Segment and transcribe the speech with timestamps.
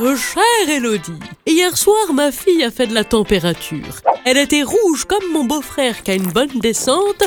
[0.00, 4.00] Euh, Chère Elodie, hier soir ma fille a fait de la température.
[4.24, 7.22] Elle était rouge comme mon beau-frère qui a une bonne descente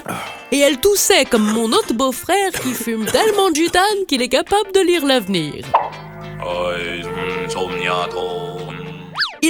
[0.52, 4.72] et elle toussait comme mon autre beau-frère qui fume tellement de gitane qu'il est capable
[4.73, 5.66] de lire l'avenir.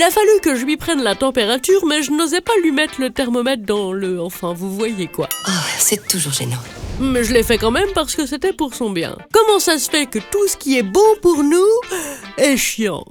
[0.03, 2.95] Il a fallu que je lui prenne la température mais je n'osais pas lui mettre
[2.99, 4.21] le thermomètre dans le...
[4.21, 5.29] enfin vous voyez quoi.
[5.47, 6.57] Oh, c'est toujours gênant.
[6.99, 9.15] Mais je l'ai fait quand même parce que c'était pour son bien.
[9.31, 11.69] Comment ça se fait que tout ce qui est bon pour nous
[12.37, 13.05] est chiant?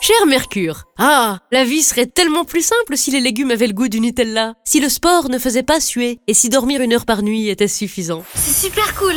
[0.00, 3.88] Cher Mercure, ah, la vie serait tellement plus simple si les légumes avaient le goût
[3.88, 7.20] du Nutella, si le sport ne faisait pas suer et si dormir une heure par
[7.22, 8.24] nuit était suffisant.
[8.34, 9.16] C'est super cool.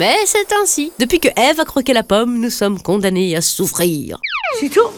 [0.00, 0.90] Mais c'est ainsi.
[0.98, 4.18] Depuis que Ève a croqué la pomme, nous sommes condamnés à souffrir.
[4.58, 4.90] C'est tout?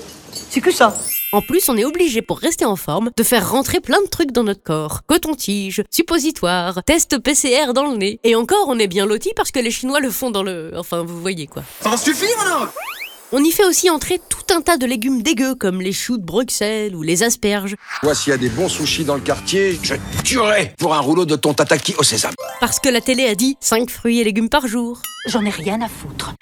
[0.56, 0.96] C'est que ça
[1.34, 4.32] En plus, on est obligé pour rester en forme de faire rentrer plein de trucs
[4.32, 5.02] dans notre corps.
[5.06, 8.20] Coton-tige, suppositoire, test PCR dans le nez.
[8.24, 10.72] Et encore, on est bien lotis parce que les Chinois le font dans le...
[10.74, 11.62] Enfin, vous voyez quoi.
[11.82, 12.70] Ça va suffire maintenant
[13.32, 16.24] On y fait aussi entrer tout un tas de légumes dégueux comme les choux de
[16.24, 17.76] Bruxelles ou les asperges.
[18.02, 21.26] Moi, s'il y a des bons sushis dans le quartier, je tuerais pour un rouleau
[21.26, 22.32] de ton tataki au sésame.
[22.60, 25.02] Parce que la télé a dit 5 fruits et légumes par jour.
[25.26, 26.32] J'en ai rien à foutre.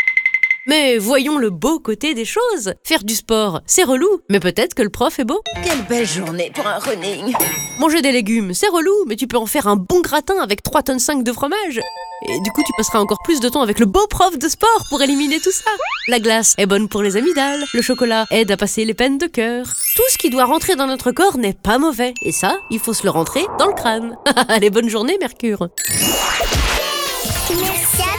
[0.66, 2.72] Mais voyons le beau côté des choses.
[2.84, 5.42] Faire du sport, c'est relou, mais peut-être que le prof est beau.
[5.62, 7.34] Quelle belle journée pour un running.
[7.78, 10.82] Manger des légumes, c'est relou, mais tu peux en faire un bon gratin avec 3
[10.82, 11.82] tonnes 5 de fromage.
[12.26, 14.84] Et du coup, tu passeras encore plus de temps avec le beau prof de sport
[14.88, 15.70] pour éliminer tout ça.
[16.08, 19.26] La glace est bonne pour les amygdales, le chocolat aide à passer les peines de
[19.26, 19.66] cœur.
[19.96, 22.14] Tout ce qui doit rentrer dans notre corps n'est pas mauvais.
[22.22, 24.16] Et ça, il faut se le rentrer dans le crâne.
[24.48, 25.68] Allez, bonne journée, Mercure.
[27.50, 28.13] Merci